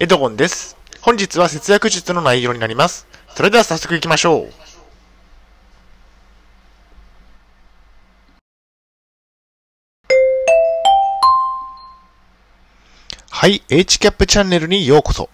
[0.00, 0.76] エドゴンです。
[1.02, 3.06] 本日は節約術の内容になります。
[3.36, 4.52] それでは早速行きましょう。
[13.30, 15.30] はい、HCAP チャンネルにようこそ。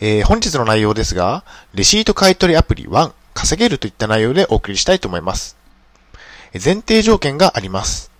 [0.00, 1.44] えー本日の内容ですが、
[1.74, 5.58] レシート買取アプリ1、稼げるといった内容でお送りしたいと思います。
[6.54, 8.11] 前提条件があります。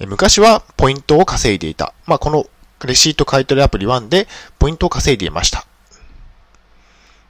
[0.00, 1.94] 昔はポイントを稼いでいた。
[2.06, 2.46] まあ、この
[2.84, 4.28] レシート買取アプリ1で
[4.58, 5.66] ポイントを稼いでいました。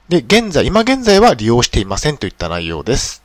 [0.08, 3.22] で、現在、今現在は利用していませんといった内容です。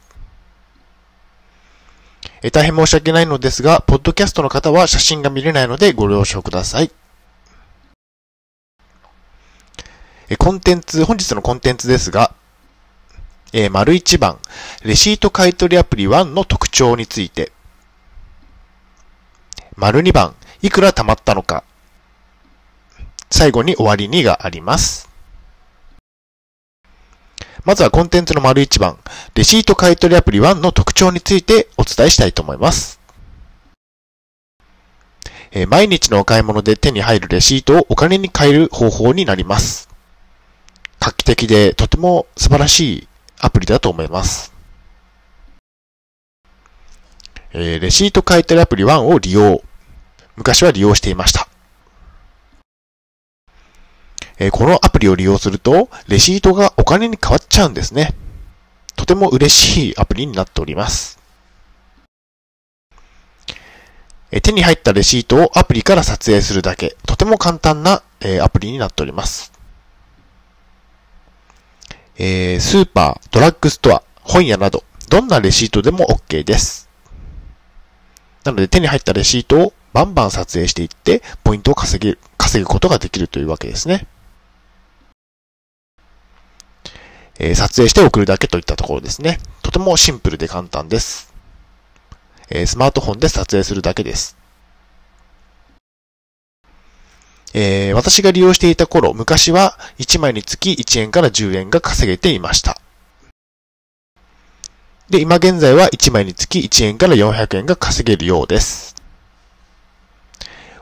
[2.43, 6.91] え大変申し訳ないのですが、ポッドキャストの方は写真が見れないのでご了承ください。
[10.29, 12.33] えコンテンツ、本日のコンテンツですが、
[13.53, 14.39] えー丸1番、
[14.83, 17.51] レシート買取アプリ1の特徴について、
[19.77, 21.63] 丸2番、いくら貯まったのか。
[23.29, 25.09] 最後に終わりにがあります。
[27.63, 28.97] まずはコンテンツの丸1番、
[29.33, 32.99] レシート買取アプリ1の特徴についてお伝えしたいと思います。
[35.51, 39.89] え毎日のお買い物で手に入るレシートをお金に変える方法になります。
[40.99, 43.07] 画期的でとても素晴らしい
[43.39, 44.50] アプリだと思います。
[47.53, 49.61] えーレシート買取アプリ1を利用。
[50.37, 51.49] 昔は利用していました。
[54.37, 58.13] えーこのアプリを利用すると、レシートがお金に変わっちゃうんですね。
[58.95, 61.19] とても嬉しいアプリになっております。
[64.31, 69.51] えー手に入ったレシートをアプリから撮影するだけ、とても簡単な、えーアプリになっております。
[72.17, 76.90] えースーパー、ドラッグストア、本屋など、どんなレシートでも OK です。
[78.43, 84.07] なので手に入ったレシートをバンバン撮影していって、ポイントを稼げる、稼ぐことができるというわけですね。
[87.39, 89.39] えー撮影して送るだけといったところですね。
[89.63, 91.33] とてもシンプルで簡単です。
[92.49, 94.37] えースマートフォンで撮影するだけです。
[97.53, 102.80] えー私が利用していた頃、昔は1枚につき1円から10円が稼げていました。
[105.11, 108.95] で、今現在は1枚につき1円から400円が稼げるようです。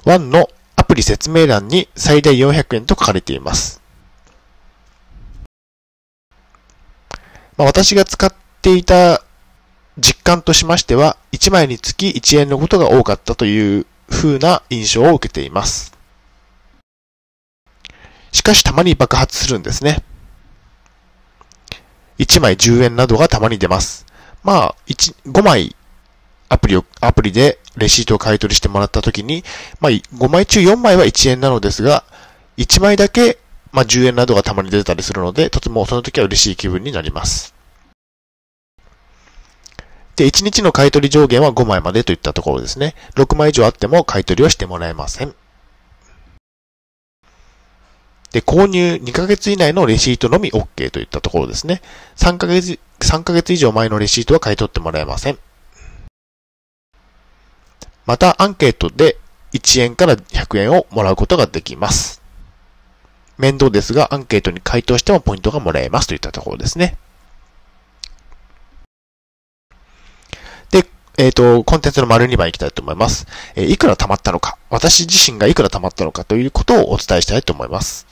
[0.06, 3.82] 1のアプリ説明欄に最大400円と書かれています。
[7.58, 8.32] まあ、私が使っ
[8.62, 9.24] ていた
[9.98, 15.98] 実感としましては、1枚につき1円のことが多かったという風な印象を受けています。
[18.32, 20.04] しかしたまに爆発するんですね。
[22.20, 24.06] 1枚10円などがたまに出ます。
[24.44, 25.76] まあ、1、5枚
[26.50, 29.44] アプリを、アプリでレシートを買い取りしてもらったときに、
[29.80, 32.04] まあ、5枚中4枚は1円なのですが、
[32.58, 33.38] 1枚だけ、
[33.72, 37.54] まあ、10円などがたまに出たりするので、とてもその時は嬉しい気分になります。
[40.16, 42.96] で、1日の買い取り上限は5枚までといったところですね。
[43.16, 45.34] 6枚以上あっても買い取りはしてもらえません。
[48.32, 51.82] で、購入2ヶ月以内のレシートのみ OK といったところですね。
[52.16, 55.40] 3ヶ月、3ヶ月以上前のレシートは買い取ってもらえません。
[58.06, 59.18] また、アンケートで
[59.54, 62.22] 1円から100円をもらうことができます。
[63.38, 66.98] 面倒ですが、アンケートに回答してもポイントがもらえますといったところですね。
[70.72, 70.86] で、
[71.18, 73.26] えっ、と、コンテンツの丸2番いきたいと思います。
[73.56, 78.09] えーいくら貯まったのか、私自身がいくら貯まったのかということをお伝えしたいと思います。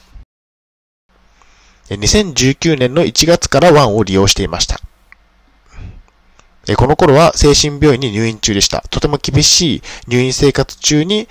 [1.90, 4.80] 2019年の1月から1を利用していました。
[6.76, 8.84] この頃は精神病院に入院中でした。
[8.90, 11.30] とても厳しい入院生活中に、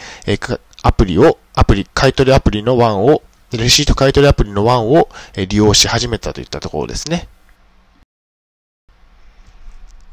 [0.82, 3.22] アプリを、アプリ、買取アプリの1を、
[3.52, 5.10] レシート買取アプリの1を
[5.46, 7.28] 利用し始めたといったところですね。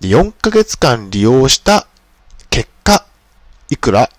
[0.01, 1.87] 4ヶ月間利用した
[2.49, 3.05] 結果、
[3.69, 4.09] いくら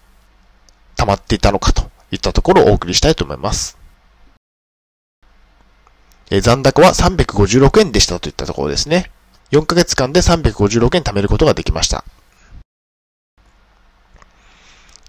[0.96, 3.76] 溜まっていたのかといったところをお送りしたいと思います。
[6.34, 9.12] え残高は356円でしたといったところですね。
[9.52, 12.04] 4ヶ月間で356円貯めることができました。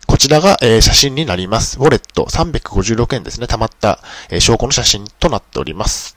[0.05, 1.79] こちらが、え写真になります。
[1.79, 3.47] ウォレット356円ですね。
[3.47, 6.15] 溜まった、え証拠の写真となっております。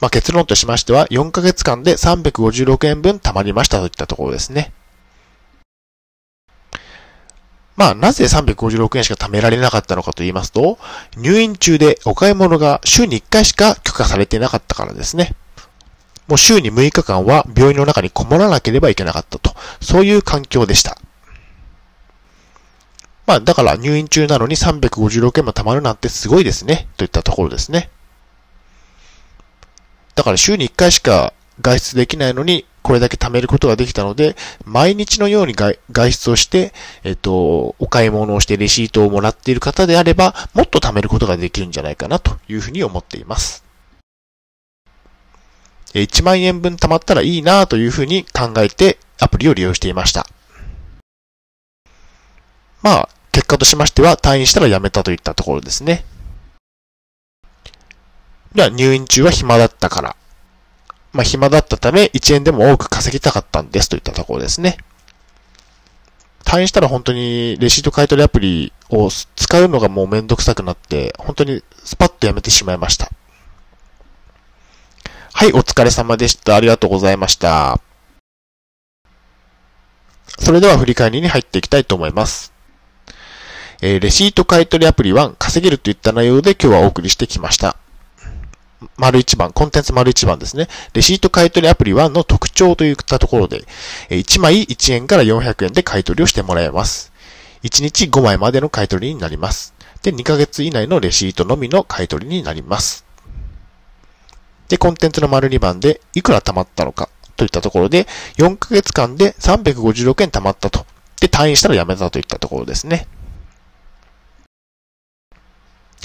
[0.00, 4.72] まあ、結論としましては、4ヶ月間で356円分貯まりましたといったところですね。
[7.82, 10.78] まあ、なぜ356円しか貯められなかったのかと言いますと、
[11.16, 15.34] 入院中でお買い物が週に1回しか許可されてなかったからですね。
[16.28, 19.56] もう週に6日間は病院の中にこもらなければいけなかったと。
[19.80, 20.96] そういう環境でした。
[23.26, 27.90] まあ、だから入院中なのに356円も貯まるなんてすごいですね、といったところですね。
[30.14, 36.72] だから週に1回しか外出できないのに、これだけ貯めることができたので、毎日のように外出をして、
[37.04, 43.64] えっと、お買い物をしてレシートをもらっている方であれば、もっと貯めることができるんじゃないかなというふうに思っています。
[45.94, 50.26] 1万円分貯まったらいいなというふうに考えてアプリを利用していました。
[52.82, 56.04] まあ、結果としましては退院したら辞めたといったところですね。
[58.54, 60.16] では、入院中は暇だったから。
[61.12, 64.78] まあ、暇だったため、1円でも多く稼ぎたかったんですといったところですね。
[66.44, 73.10] 退院したら本当にレシート買い取りアプリを使うのがもうめんどくさくなって、本当にスパッとやめてしまいました。
[75.34, 76.56] はい、お疲れ様でした。
[76.56, 77.80] ありがとうございました。
[80.38, 82.52] それでは振り返りに入っていきたいと思います。
[83.80, 87.76] えー、レシート買取アプリ1稼げるといった内容で今日はお送りしてきました。
[88.96, 90.68] 丸一番、コンテンツ丸一番ですね。
[90.92, 93.64] レシート買取アプリ1の特徴といったところで、
[94.10, 97.12] 1枚1円から400円で買取をしてもらえます。
[97.62, 99.74] 1日5枚までの買取になります。
[100.02, 103.04] で、2ヶ月以内のレシートのみの買取になります。
[104.68, 108.06] で、コンテンツの丸2番で、いくら貯まったのかといったところで、
[108.36, 110.86] 4ヶ月間で356円貯まったと。
[111.20, 113.06] で、退院したら辞めたといったところですね。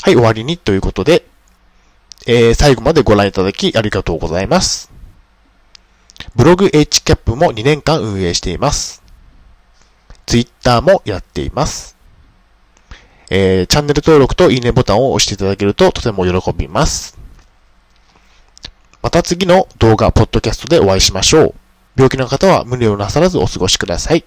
[0.01, 1.25] はい、終わりにということで、
[2.29, 4.91] えー、最後までご覧いただきありがとうございます。
[6.35, 9.01] ブログ HCAP も2年間運営しています。
[10.25, 11.95] Twitter もやっています。
[13.29, 17.17] えー、チャンネル登録といいねボタンを押していただけるととても喜びます。
[19.01, 21.53] また次の動画、ポッドキャストでお会いしましょう。
[21.95, 24.25] 病気の方は無理をなさらずお過ごしください。